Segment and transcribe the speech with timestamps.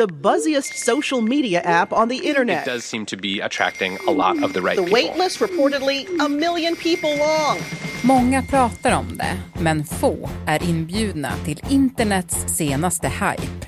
[0.00, 2.66] the buzziest social media app on the internet.
[2.66, 4.94] It does seem to be attracting a lot of the right The people.
[4.94, 7.58] wait list reportedly a million people long.
[8.02, 13.66] Många pratar om det, men få är inbjudna till internets senaste hype.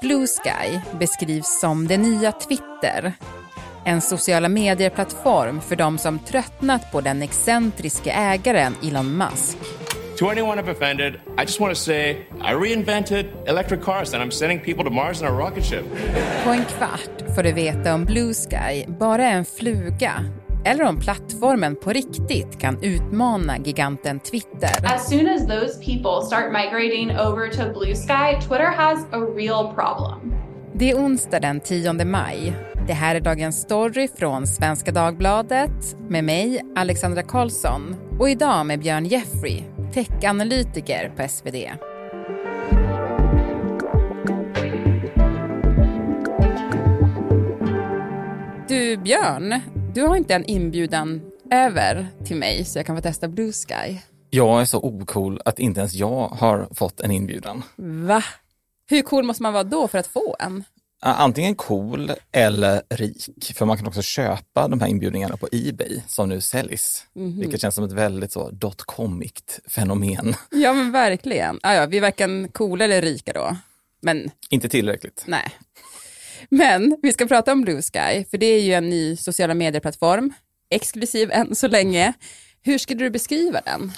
[0.00, 3.12] Blue Sky beskrivs som det nya Twitter.
[3.84, 9.58] En sociala medier-plattform för de som tröttnat på den excentriske ägaren Elon Musk.
[10.18, 14.30] To anyone I've offended, I just want to say I reinvented electric cars and I'm
[14.30, 15.84] sending people to Mars in a rocket ship.
[16.44, 20.12] På en kvart får du veta om Blue Sky bara är en fluga
[20.64, 24.94] eller om plattformen på riktigt kan utmana giganten Twitter.
[24.94, 29.74] As soon as those people start migrating over to Blue Sky, Twitter has a real
[29.74, 30.34] problem.
[30.74, 32.52] Det är onsdag den 10 maj.
[32.86, 38.80] Det här är dagens story från Svenska Dagbladet med mig, Alexandra Karlsson och idag med
[38.80, 39.62] Björn Jeffrey,
[39.94, 41.56] techanalytiker på SvD.
[48.68, 49.60] Du Björn,
[49.94, 51.20] du har inte en inbjudan
[51.50, 53.98] över till mig så jag kan få testa Blue Sky.
[54.30, 57.62] Jag är så ocool att inte ens jag har fått en inbjudan.
[57.76, 58.22] Va?
[58.90, 60.64] Hur cool måste man vara då för att få en?
[61.06, 66.28] Antingen cool eller rik, för man kan också köpa de här inbjudningarna på Ebay som
[66.28, 67.04] nu säljs.
[67.14, 67.40] Mhm.
[67.40, 70.34] Vilket känns som ett väldigt så dotcomict fenomen.
[70.50, 71.60] Ja men verkligen.
[71.62, 73.56] Ah, ja, vi är varken coola eller rika då.
[74.00, 75.24] Men Inte tillräckligt.
[75.26, 75.50] nej.
[76.50, 80.32] Men vi ska prata om Blue Sky, för det är ju en ny sociala medier-plattform,
[80.70, 82.12] exklusiv än så länge.
[82.62, 83.92] Hur skulle du beskriva den?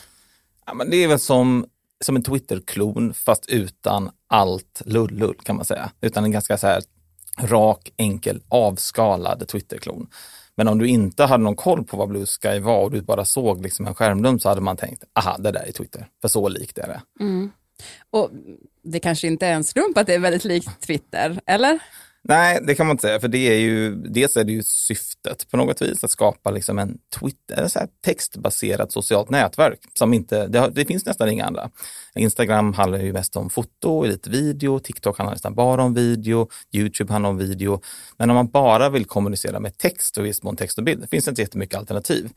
[0.66, 1.66] Ja, men det är väl som,
[2.04, 5.90] som en Twitter-klon fast utan allt lullull kan man säga.
[6.00, 6.82] Utan en ganska så här
[7.40, 10.06] rak, enkel, avskalad Twitterklon.
[10.56, 13.24] Men om du inte hade någon koll på vad Blue Sky var och du bara
[13.24, 16.06] såg liksom en skärmdump så hade man tänkt, aha, det där är Twitter.
[16.22, 17.24] För så likt är det.
[17.24, 17.50] Mm.
[18.10, 18.30] Och
[18.82, 21.78] det kanske inte är en slump att det är väldigt likt Twitter, eller?
[22.28, 25.50] Nej, det kan man inte säga, för det är ju, dels är det ju syftet
[25.50, 30.46] på något vis, att skapa liksom en Twitter, så här textbaserat socialt nätverk som inte,
[30.46, 31.70] det, har, det finns nästan inga andra.
[32.14, 37.12] Instagram handlar ju mest om foto, lite video, TikTok handlar nästan bara om video, YouTube
[37.12, 37.80] handlar om video.
[38.16, 41.00] Men om man bara vill kommunicera med text och i viss mån text och bild,
[41.00, 42.30] det finns inte jättemycket alternativ.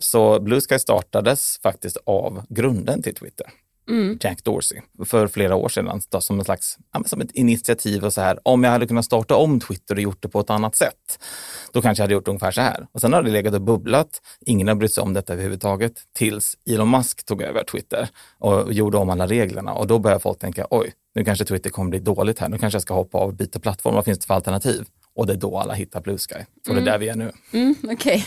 [0.00, 3.46] Så Blue Sky startades faktiskt av grunden till Twitter.
[3.88, 4.18] Mm.
[4.20, 8.20] Jack Dorsey för flera år sedan då, som en slags som ett initiativ och så
[8.20, 8.38] här.
[8.42, 11.24] Om jag hade kunnat starta om Twitter och gjort det på ett annat sätt,
[11.72, 12.86] då kanske jag hade gjort ungefär så här.
[12.92, 14.08] Och sen har det legat och bubblat.
[14.40, 18.98] Ingen har brytt sig om detta överhuvudtaget tills Elon Musk tog över Twitter och gjorde
[18.98, 22.38] om alla reglerna och då börjar folk tänka oj, nu kanske Twitter kommer bli dåligt
[22.38, 22.48] här.
[22.48, 23.94] Nu kanske jag ska hoppa av och byta plattform.
[23.94, 24.84] Vad finns det för alternativ?
[25.18, 26.34] Och det är då alla hittar Blue Sky.
[26.68, 27.32] Och det är där vi är nu.
[27.52, 28.26] Mm, Okej,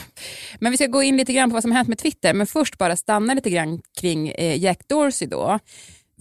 [0.60, 2.78] men vi ska gå in lite grann på vad som hänt med Twitter, men först
[2.78, 5.60] bara stanna lite grann kring eh, Jack Dorsey då.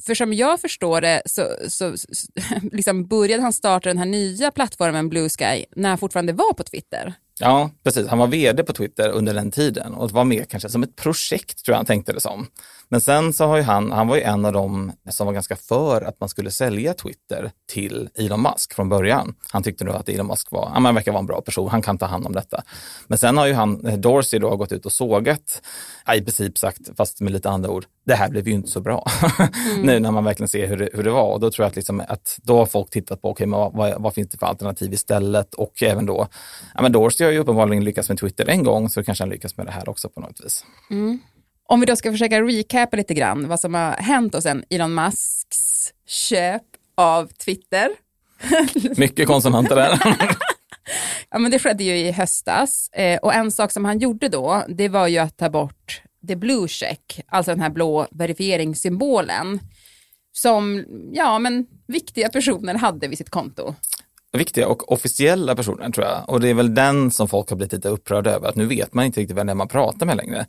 [0.06, 2.32] För som jag förstår det så, så, så
[2.72, 6.62] liksom började han starta den här nya plattformen Blue Sky när han fortfarande var på
[6.62, 7.14] Twitter.
[7.40, 8.06] Ja, precis.
[8.06, 11.64] Han var vd på Twitter under den tiden och var mer kanske som ett projekt
[11.64, 12.46] tror jag han tänkte det som.
[12.90, 15.56] Men sen så har ju han, han var ju en av dem som var ganska
[15.56, 19.34] för att man skulle sälja Twitter till Elon Musk från början.
[19.52, 21.82] Han tyckte nog att Elon Musk var, ja, men verkar vara en bra person, han
[21.82, 22.62] kan ta hand om detta.
[23.06, 25.62] Men sen har ju han, eh, Dorsey då gått ut och sågat,
[26.06, 28.80] ja, i princip sagt, fast med lite andra ord, det här blev ju inte så
[28.80, 29.06] bra.
[29.82, 31.76] nu när man verkligen ser hur det, hur det var och då tror jag att,
[31.76, 34.92] liksom att då har folk tittat på, okej, men vad, vad, finns det för alternativ
[34.92, 35.54] istället?
[35.54, 36.26] Och även då,
[36.74, 39.56] ja men Dorsey har ju uppenbarligen lyckats med Twitter en gång, så kanske han lyckas
[39.56, 40.64] med det här också på något vis.
[41.70, 44.94] Om vi då ska försöka recapa lite grann vad som har hänt och sen Elon
[44.94, 46.62] Musks köp
[46.94, 47.90] av Twitter.
[49.00, 49.98] Mycket konsonanter där.
[51.30, 54.64] Ja, men det skedde ju i höstas eh, och en sak som han gjorde då,
[54.68, 59.60] det var ju att ta bort the blue check, alltså den här blå verifieringssymbolen
[60.32, 63.74] som, ja men viktiga personer hade vid sitt konto.
[64.32, 66.24] Viktiga och officiella personer tror jag.
[66.30, 68.94] Och det är väl den som folk har blivit lite upprörda över, att nu vet
[68.94, 70.46] man inte riktigt vem det är man pratar med längre.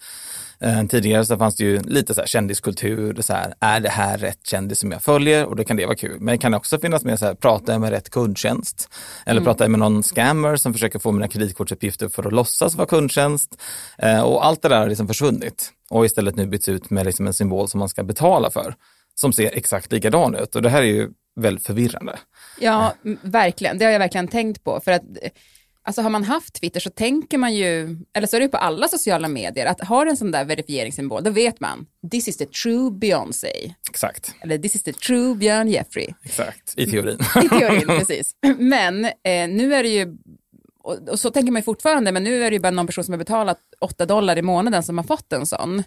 [0.60, 4.18] Eh, tidigare så fanns det ju lite så här kändiskultur, så här, är det här
[4.18, 5.46] rätt kändis som jag följer?
[5.46, 6.18] Och då kan det vara kul.
[6.20, 8.90] Men det kan också finnas med så här, pratar jag med rätt kundtjänst?
[9.26, 12.88] Eller pratar jag med någon scammer som försöker få mina kreditkortsuppgifter för att låtsas vara
[12.88, 13.62] kundtjänst?
[13.98, 17.28] Eh, och allt det där har liksom försvunnit och istället nu bytts ut med liksom
[17.28, 18.76] en symbol som man ska betala för,
[19.16, 20.56] som ser exakt likadan ut.
[20.56, 22.20] Och det här är ju väldigt förvirrande.
[22.60, 23.78] Ja, verkligen.
[23.78, 24.80] Det har jag verkligen tänkt på.
[24.84, 25.02] För att,
[25.84, 28.58] alltså har man haft Twitter så tänker man ju, eller så är det ju på
[28.58, 32.46] alla sociala medier, att har en sån där verifieringssymbol, då vet man, this is the
[32.46, 33.74] true Beyoncé.
[33.90, 36.08] Exakt, Eller this is the true Björn Jeffrey.
[36.24, 37.20] exakt, i teorin.
[37.44, 38.36] I teorin, precis.
[38.58, 40.18] Men eh, nu är det ju,
[40.84, 43.04] och, och så tänker man ju fortfarande, men nu är det ju bara någon person
[43.04, 45.84] som har betalat 8 dollar i månaden som har fått en sån.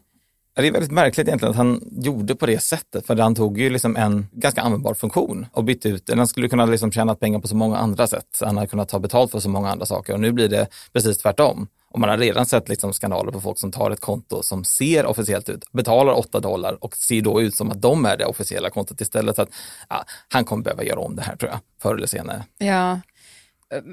[0.57, 3.71] Det är väldigt märkligt egentligen att han gjorde på det sättet, för han tog ju
[3.71, 6.19] liksom en ganska användbar funktion och bytte ut den.
[6.19, 8.39] Han skulle kunna liksom tjäna pengar på så många andra sätt.
[8.41, 11.19] Han hade kunnat ta betalt för så många andra saker och nu blir det precis
[11.19, 11.67] tvärtom.
[11.91, 15.07] Och man har redan sett liksom skandaler på folk som tar ett konto som ser
[15.07, 18.71] officiellt ut, betalar 8 dollar och ser då ut som att de är det officiella
[18.71, 19.37] kontot istället.
[19.37, 19.49] Så att,
[19.89, 22.45] ja, han kommer behöva göra om det här tror jag, förr eller senare.
[22.59, 23.01] Ja.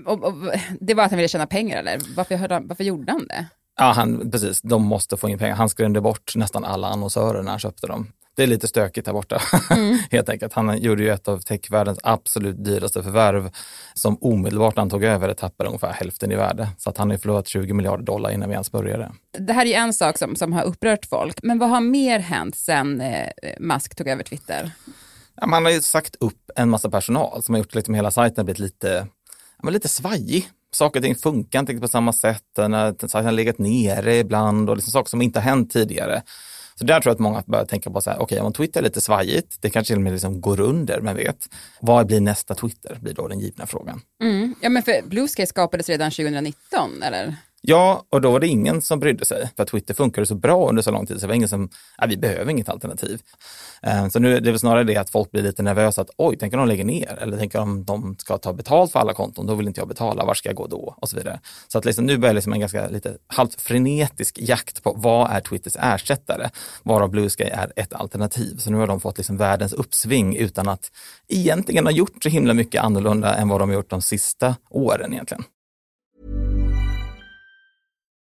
[0.06, 0.34] Och, och,
[0.80, 2.00] det var att han ville tjäna pengar eller?
[2.16, 3.46] Varför, han- varför gjorde han det?
[3.77, 4.62] Ja, han, precis.
[4.62, 5.56] De måste få in pengar.
[5.56, 8.07] Han skrämde bort nästan alla annonsörer när han köpte dem.
[8.35, 9.41] Det är lite stökigt där borta,
[10.12, 10.53] helt enkelt.
[10.53, 13.51] Han gjorde ju ett av techvärldens absolut dyraste förvärv
[13.94, 16.69] som omedelbart när han tog över tappade ungefär hälften i värde.
[16.77, 19.12] Så att han har ju förlorat 20 miljarder dollar innan vi ens började.
[19.38, 22.19] Det här är ju en sak som, som har upprört folk, men vad har mer
[22.19, 23.27] hänt sen eh,
[23.59, 24.71] Musk tog över Twitter?
[25.35, 28.45] Ja, man har ju sagt upp en massa personal som har gjort liksom hela sajten
[28.45, 29.07] blivit lite,
[29.63, 30.50] ja, lite svajig.
[30.75, 32.44] Saker och ting funkar inte på samma sätt.
[32.56, 36.21] Den har, sajten har legat nere ibland och liksom saker som inte har hänt tidigare.
[36.75, 38.83] Så där tror jag att många börjar tänka på så här, okej om Twitter är
[38.83, 41.50] lite svajigt, det kanske till och med liksom går under, men vet.
[41.79, 42.97] Vad blir nästa Twitter?
[43.01, 44.01] Blir då den givna frågan.
[44.23, 44.56] Mm.
[44.62, 47.35] Ja, men för Blue Sky skapades redan 2019, eller?
[47.63, 50.81] Ja, och då var det ingen som brydde sig, för Twitter funkade så bra under
[50.81, 53.22] så lång tid, så det var ingen som, ja, vi behöver inget alternativ.
[53.81, 56.38] Eh, så nu är det väl snarare det att folk blir lite nervösa att oj,
[56.38, 57.18] tänker de lägga ner?
[57.22, 59.46] Eller tänker de de ska ta betalt för alla konton?
[59.46, 60.96] Då vill inte jag betala, var ska jag gå då?
[60.98, 61.40] Och så vidare.
[61.68, 65.40] Så att liksom, nu börjar liksom en ganska lite halvt frenetisk jakt på vad är
[65.40, 66.50] Twitters ersättare?
[66.84, 68.58] Varav Blue Sky är ett alternativ.
[68.58, 70.92] Så nu har de fått liksom världens uppsving utan att
[71.28, 75.13] egentligen ha gjort så himla mycket annorlunda än vad de har gjort de sista åren
[75.13, 75.44] egentligen.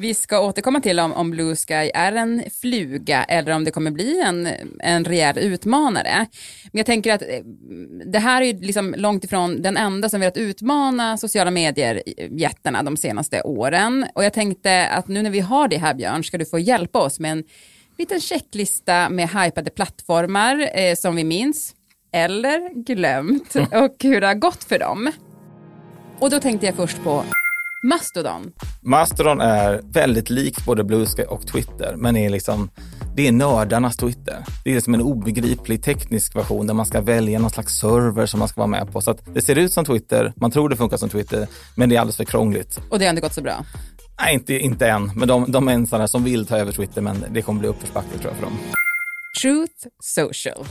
[0.00, 3.90] Vi ska återkomma till om, om Blue Sky är en fluga eller om det kommer
[3.90, 4.48] bli en,
[4.80, 6.26] en rejäl utmanare.
[6.64, 7.28] Men jag tänker att eh,
[8.06, 13.42] det här är liksom långt ifrån den enda som velat utmana sociala medier-jättarna de senaste
[13.42, 14.06] åren.
[14.14, 16.98] Och jag tänkte att nu när vi har det här Björn ska du få hjälpa
[16.98, 17.44] oss med en
[17.98, 21.74] liten checklista med hypade plattformar eh, som vi minns
[22.12, 25.12] eller glömt och hur det har gått för dem.
[26.18, 27.24] Och då tänkte jag först på
[27.82, 28.52] Mastodon.
[28.80, 32.70] Mastodon är väldigt likt både Blue Sky och Twitter, men är liksom,
[33.16, 34.44] det är nördarnas Twitter.
[34.64, 38.38] Det är liksom en obegriplig teknisk version där man ska välja någon slags server som
[38.38, 39.00] man ska vara med på.
[39.00, 41.96] Så att det ser ut som Twitter, man tror det funkar som Twitter, men det
[41.96, 42.80] är alldeles för krångligt.
[42.90, 43.64] Och det har inte gått så bra.
[44.20, 46.72] Nej, inte, inte än, men de, de är en sån här som vill ta över
[46.72, 48.58] Twitter, men det kommer bli uppförsbacke tror jag för dem.
[49.42, 50.64] Truth Social.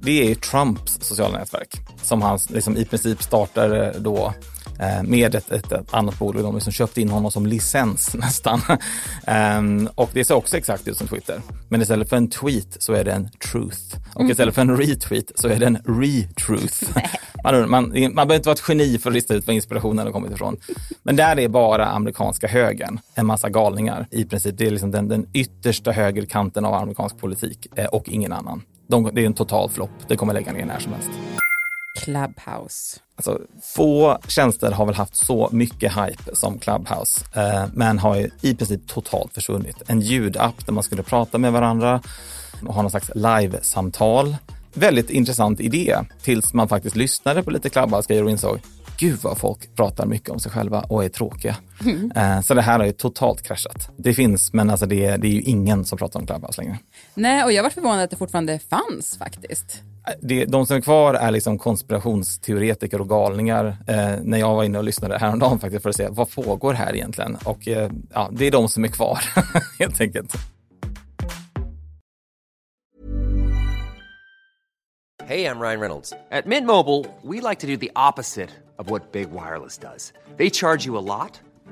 [0.00, 4.32] Det är ju Trumps sociala nätverk som han liksom i princip startade då eh,
[5.04, 6.42] med ett, ett, ett annat bolag.
[6.42, 8.60] De liksom köpte in honom som licens nästan.
[9.26, 11.40] Ehm, och det ser också exakt ut som Twitter.
[11.68, 13.96] Men istället för en tweet så är det en truth.
[14.14, 16.84] Och istället för en retweet så är det en re-truth.
[17.44, 20.12] Man, man, man behöver inte vara ett geni för att lista ut var inspirationen har
[20.12, 20.56] kommit ifrån.
[21.02, 24.58] Men där är bara amerikanska högern en massa galningar i princip.
[24.58, 28.62] Det är liksom den, den yttersta högerkanten av amerikansk politik eh, och ingen annan.
[28.88, 29.90] De, det är en total flopp.
[30.08, 31.10] Det kommer lägga ner när som helst.
[32.04, 33.00] Clubhouse.
[33.16, 38.54] Alltså, få tjänster har väl haft så mycket hype som Clubhouse, eh, men har i
[38.54, 39.82] princip totalt försvunnit.
[39.86, 42.00] En ljudapp där man skulle prata med varandra
[42.66, 44.36] och ha någon slags live-samtal.
[44.74, 48.58] Väldigt intressant idé tills man faktiskt lyssnade på lite Clubhouse-grejer och insåg
[48.98, 51.56] Gud vad folk pratar mycket om sig själva och är tråkiga.
[52.16, 53.90] Eh, så det här har ju totalt kraschat.
[53.96, 56.78] Det finns, men alltså det, det är ju ingen som pratar om Clubhouse längre.
[57.14, 59.82] Nej, och jag var förvånad att det fortfarande fanns faktiskt
[60.20, 63.76] det, de som är kvar är liksom konspirationsteoretiker och galningar.
[63.86, 66.94] Eh, när jag var inne och lyssnade häromdagen faktiskt för att se vad pågår här
[66.94, 67.36] egentligen.
[67.44, 69.18] Och eh, ja, det är de som är kvar
[69.78, 70.34] helt enkelt.
[75.26, 76.10] Hej, jag Ryan Reynolds.
[76.10, 80.12] På Mint Mobile, we like to do the opposite of what Big Wireless does.
[80.36, 81.40] They charge you a lot,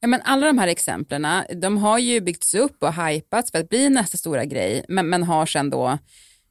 [0.00, 1.26] Ja, men alla de här exemplen,
[1.60, 5.22] de har ju byggts upp och hypats för att bli nästa stora grej, men, men
[5.22, 5.98] har sen då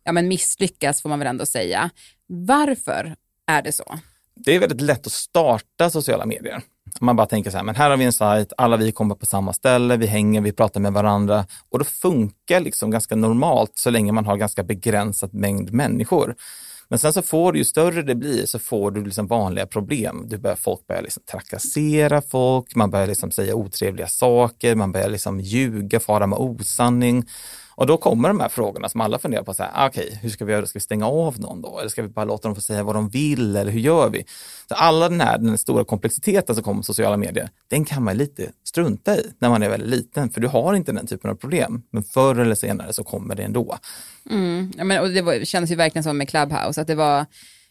[0.05, 1.89] ja, men misslyckats får man väl ändå säga.
[2.27, 3.15] Varför
[3.47, 3.99] är det så?
[4.35, 6.61] Det är väldigt lätt att starta sociala medier.
[6.99, 9.25] Man bara tänker så här, men här har vi en sajt, alla vi kommer på
[9.25, 13.89] samma ställe, vi hänger, vi pratar med varandra och då funkar liksom ganska normalt så
[13.89, 16.35] länge man har ganska begränsad mängd människor.
[16.89, 20.25] Men sen så får du, ju större det blir, så får du liksom vanliga problem.
[20.27, 25.09] Du börjar, folk börjar liksom trakassera folk, man börjar liksom säga otrevliga saker, man börjar
[25.09, 27.25] liksom ljuga, fara med osanning.
[27.75, 30.17] Och då kommer de här frågorna som alla funderar på, så här, ah, okej, okay,
[30.21, 30.65] hur ska vi göra?
[30.65, 31.79] Ska vi stänga av någon då?
[31.79, 33.55] Eller ska vi bara låta dem få säga vad de vill?
[33.55, 34.25] Eller hur gör vi?
[34.67, 38.17] Så alla den här den stora komplexiteten som kommer med sociala medier, den kan man
[38.17, 41.35] lite strunta i när man är väldigt liten, för du har inte den typen av
[41.35, 41.83] problem.
[41.91, 43.77] Men förr eller senare så kommer det ändå.
[44.29, 46.95] Mm, ja, men, och det, var, det kändes ju verkligen som med Clubhouse, att det
[46.95, 47.25] var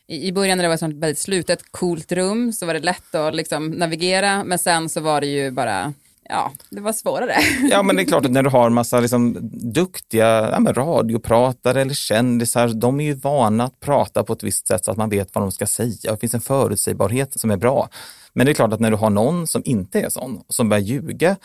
[0.06, 3.14] i början när det var ett sånt väldigt slutet, coolt rum så var det lätt
[3.14, 5.92] att liksom navigera, men sen så var det ju bara
[6.28, 7.34] ja, det var svårare.
[7.70, 9.38] Ja, men det är klart att när du har en massa liksom,
[9.72, 14.68] duktiga ja, men radiopratare eller kändisar, de är ju vana att prata på ett visst
[14.68, 16.10] sätt så att man vet vad de ska säga.
[16.10, 17.88] Det finns en förutsägbarhet som är bra.
[18.34, 20.82] Men det är klart att när du har någon som inte är sån, som börjar
[20.82, 21.36] ljuga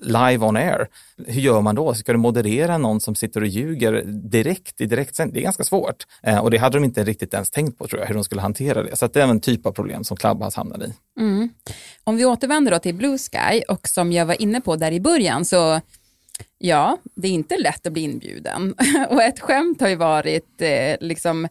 [0.00, 0.88] live on air,
[1.26, 1.94] hur gör man då?
[1.94, 5.34] Ska du moderera någon som sitter och ljuger direkt i direktsändning?
[5.34, 6.06] Det är ganska svårt.
[6.22, 8.40] Eh, och det hade de inte riktigt ens tänkt på, tror jag, hur de skulle
[8.40, 8.96] hantera det.
[8.96, 11.20] Så det är en typ av problem som Clubhouse hamnade i.
[11.20, 11.48] Mm.
[12.04, 15.00] Om vi återvänder då till Blue Sky och som jag var inne på där i
[15.00, 15.80] början, så
[16.58, 18.74] ja, det är inte lätt att bli inbjuden.
[19.10, 21.48] och ett skämt har ju varit eh, liksom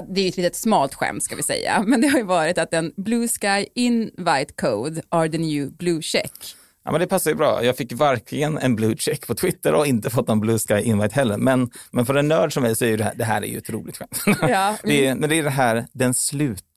[0.00, 2.58] det är ju ett litet smalt skämt ska vi säga, men det har ju varit
[2.58, 6.32] att en Blue Sky Invite Code are the new blue check.
[6.86, 7.64] Ja, men det passar ju bra.
[7.64, 11.14] Jag fick varken en blue check på Twitter och inte fått någon blue sky invite
[11.14, 11.36] heller.
[11.36, 13.58] Men, men för en nörd som mig så är det här, det här är ju
[13.58, 14.22] ett roligt skämt.
[14.40, 14.68] Ja.
[14.68, 14.76] Mm.
[14.82, 16.14] det är, men det är det här, den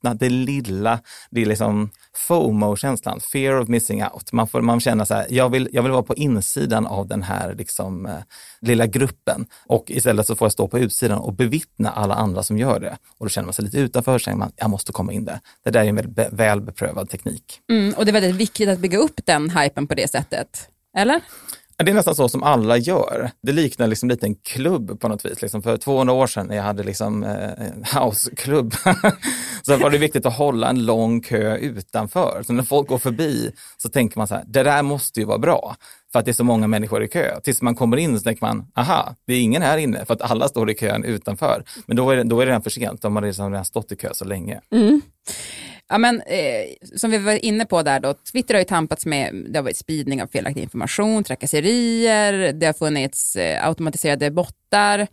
[0.00, 1.90] slutna, det lilla, det är liksom
[2.28, 4.32] FOMO-känslan, fear of missing out.
[4.32, 7.22] Man, får, man känner så här, jag vill, jag vill vara på insidan av den
[7.22, 8.12] här liksom, eh,
[8.60, 12.58] lilla gruppen och istället så får jag stå på utsidan och bevittna alla andra som
[12.58, 12.98] gör det.
[13.18, 15.40] Och då känner man sig lite utanför, känner man, jag måste komma in där.
[15.64, 17.60] Det där är en väldigt väl beprövad teknik.
[17.70, 21.20] Mm, och det är väldigt viktigt att bygga upp den hypen på det sättet, eller?
[21.84, 23.30] Det är nästan så som alla gör.
[23.42, 25.42] Det liknar liksom lite en klubb på något vis.
[25.42, 28.74] Liksom för 200 år sedan när jag hade liksom, eh, houseklubb
[29.62, 32.42] så var det viktigt att hålla en lång kö utanför.
[32.46, 35.38] Så när folk går förbi så tänker man så här, det där måste ju vara
[35.38, 35.76] bra
[36.12, 37.40] för att det är så många människor i kö.
[37.40, 40.22] Tills man kommer in så tänker man, aha, det är ingen här inne för att
[40.22, 41.64] alla står i kön utanför.
[41.86, 43.92] Men då är det, då är det redan för sent, de har liksom redan stått
[43.92, 44.60] i kö så länge.
[44.72, 45.00] Mm.
[45.92, 49.46] Ja, men, eh, som vi var inne på där då, Twitter har ju tampats med,
[49.48, 55.06] det har varit spridning av felaktig information, trakasserier, det har funnits eh, automatiserade bottar.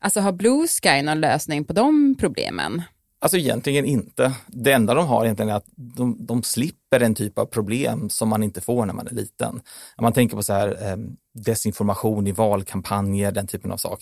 [0.00, 2.82] Alltså har Blue Sky någon lösning på de problemen?
[3.18, 4.32] Alltså egentligen inte.
[4.46, 8.28] Det enda de har egentligen är att de, de slipper en typ av problem som
[8.28, 9.60] man inte får när man är liten.
[9.96, 10.96] Om man tänker på så här, eh,
[11.34, 14.00] desinformation i valkampanjer, den typen av sak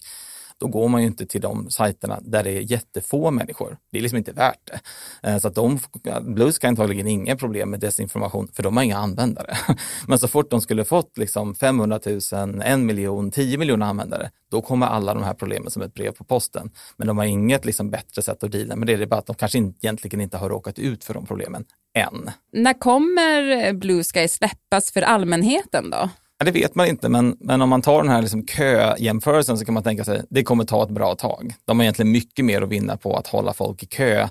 [0.63, 3.77] då går man ju inte till de sajterna där det är jättefå människor.
[3.93, 4.81] Det är liksom inte värt det.
[5.29, 5.79] Eh, så att de,
[6.23, 9.57] Blues kan antagligen inga problem med desinformation, för de har inga användare.
[10.07, 12.01] Men så fort de skulle fått liksom 500
[12.33, 16.13] 000, en miljon, 10 miljoner användare, då kommer alla de här problemen som ett brev
[16.13, 16.71] på posten.
[16.97, 18.97] Men de har inget liksom bättre sätt att deala med det.
[18.97, 21.65] Det är bara att de kanske egentligen inte har råkat ut för de problemen
[21.95, 22.31] än.
[22.53, 26.11] När kommer Blue Sky släppas för allmänheten då?
[26.45, 29.75] Det vet man inte, men, men om man tar den här liksom köjämförelsen så kan
[29.75, 31.55] man tänka sig att det kommer ta ett bra tag.
[31.65, 34.29] De har egentligen mycket mer att vinna på att hålla folk i kö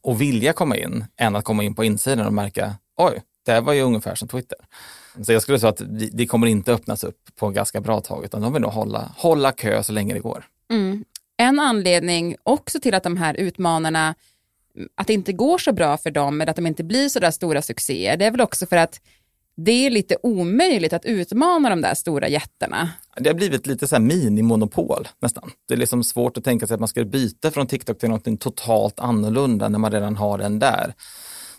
[0.00, 3.60] och vilja komma in än att komma in på insidan och märka, oj, det här
[3.60, 4.58] var ju ungefär som Twitter.
[5.22, 8.40] Så jag skulle säga att det kommer inte öppnas upp på ganska bra tag, utan
[8.40, 10.44] de vill nog hålla, hålla kö så länge det går.
[10.70, 11.04] Mm.
[11.36, 14.14] En anledning också till att de här utmanarna,
[14.94, 17.30] att det inte går så bra för dem, eller att de inte blir så där
[17.30, 19.00] stora succéer, det är väl också för att
[19.56, 22.90] det är lite omöjligt att utmana de där stora jättarna.
[23.16, 25.50] Det har blivit lite så här minimonopol nästan.
[25.68, 28.40] Det är liksom svårt att tänka sig att man ska byta från TikTok till något
[28.40, 30.94] totalt annorlunda när man redan har den där.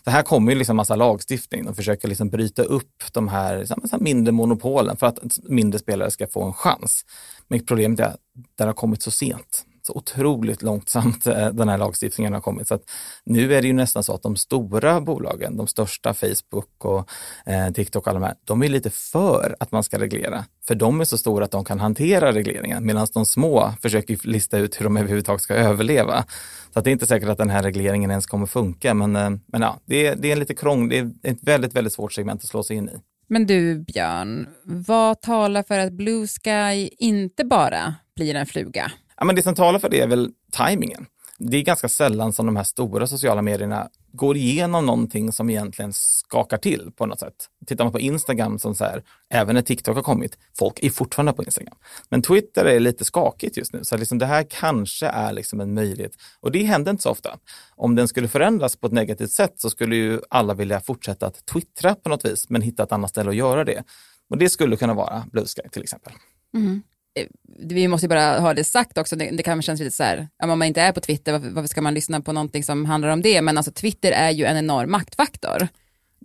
[0.04, 1.64] Det här kommer ju liksom massa lagstiftning.
[1.64, 6.26] De försöker liksom bryta upp de här, här mindre monopolen för att mindre spelare ska
[6.26, 7.04] få en chans.
[7.48, 8.20] Men problemet är att
[8.58, 12.68] det har kommit så sent så otroligt långsamt eh, den här lagstiftningen har kommit.
[12.68, 12.82] Så att
[13.24, 17.10] nu är det ju nästan så att de stora bolagen, de största Facebook och
[17.46, 20.44] eh, TikTok och alla de här, de är lite för att man ska reglera.
[20.66, 24.58] För de är så stora att de kan hantera regleringen medan de små försöker lista
[24.58, 26.24] ut hur de överhuvudtaget ska överleva.
[26.72, 28.94] Så att det är inte säkert att den här regleringen ens kommer funka.
[28.94, 31.74] Men, eh, men ja, det är, det är en lite krång, det är ett väldigt,
[31.74, 32.98] väldigt svårt segment att slå sig in i.
[33.26, 38.92] Men du Björn, vad talar för att Blue Sky inte bara blir en fluga?
[39.16, 41.06] Ja, men det som talar för det är väl tajmingen.
[41.38, 45.92] Det är ganska sällan som de här stora sociala medierna går igenom någonting som egentligen
[45.92, 47.34] skakar till på något sätt.
[47.66, 51.32] Tittar man på Instagram som så här, även när TikTok har kommit, folk är fortfarande
[51.32, 51.76] på Instagram.
[52.08, 55.74] Men Twitter är lite skakigt just nu, så liksom det här kanske är liksom en
[55.74, 56.12] möjlighet.
[56.40, 57.38] Och det händer inte så ofta.
[57.76, 61.46] Om den skulle förändras på ett negativt sätt så skulle ju alla vilja fortsätta att
[61.46, 63.82] twittra på något vis, men hitta ett annat ställe att göra det.
[64.30, 66.12] Och det skulle kunna vara Blue Sky till exempel.
[66.54, 66.82] Mm.
[67.14, 67.26] Eh,
[67.58, 70.28] vi måste ju bara ha det sagt också, det, det kan kännas lite så här,
[70.42, 73.08] om man inte är på Twitter, varför, varför, ska man lyssna på någonting som handlar
[73.08, 73.42] om det?
[73.42, 75.68] Men alltså Twitter är ju en enorm maktfaktor.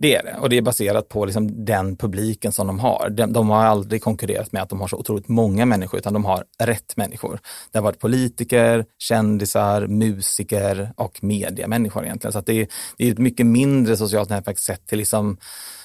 [0.00, 3.10] Det är det och det är baserat på liksom den publiken som de har.
[3.10, 6.24] De, de, har aldrig konkurrerat med att de har så otroligt många människor utan de
[6.24, 7.40] har rätt människor.
[7.70, 12.32] Det har varit politiker, kändisar, musiker och mediamänniskor egentligen.
[12.32, 15.36] Så det, är, det är ett mycket mindre socialt nätverk sett till liksom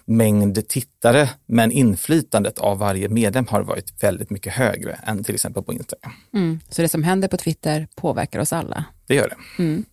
[0.05, 5.63] mängd tittare, men inflytandet av varje medlem har varit väldigt mycket högre än till exempel
[5.63, 6.11] på Instagram.
[6.33, 6.59] Mm.
[6.69, 8.85] Så det som händer på Twitter påverkar oss alla?
[9.07, 9.63] Det gör det.
[9.63, 9.85] Mm.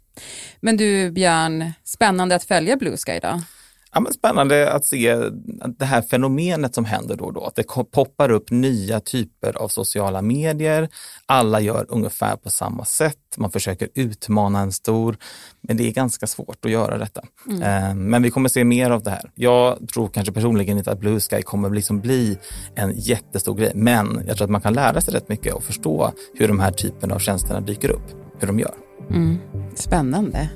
[0.61, 3.41] Men du Björn, spännande att följa Blue Sky idag.
[3.95, 5.17] Ja, men spännande att se
[5.79, 7.45] det här fenomenet som händer då och då.
[7.45, 10.89] Att det poppar upp nya typer av sociala medier.
[11.27, 13.19] Alla gör ungefär på samma sätt.
[13.37, 15.17] Man försöker utmana en stor,
[15.61, 17.23] men det är ganska svårt att göra detta.
[17.51, 17.63] Mm.
[17.63, 19.31] Eh, men vi kommer se mer av det här.
[19.35, 22.39] Jag tror kanske personligen inte att Blue Sky kommer liksom bli
[22.75, 26.13] en jättestor grej, men jag tror att man kan lära sig rätt mycket och förstå
[26.35, 28.75] hur de här typerna av tjänsterna dyker upp, hur de gör.
[29.11, 29.39] Mm.
[29.75, 30.51] Spännande.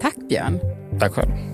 [0.00, 0.60] Tack Björn.
[1.00, 1.53] Tack själv.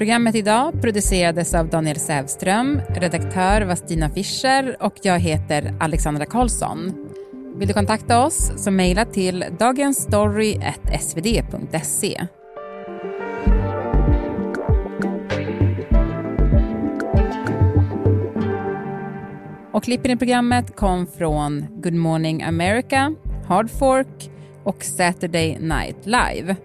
[0.00, 7.08] Programmet idag producerades av Daniel Sävström, redaktör var Stina Fischer och jag heter Alexandra Karlsson.
[7.56, 12.26] Vill du kontakta oss så mejla till dagensstory.svd.se.
[19.72, 23.14] Och klippen i programmet kom från Good Morning America,
[23.46, 24.30] Hard Fork
[24.64, 26.56] och Saturday Night Live.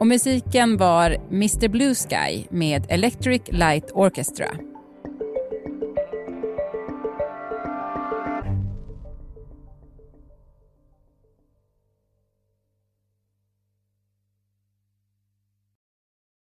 [0.00, 4.69] Och musiken var Mr Blue Sky med Electric Light Orchestra.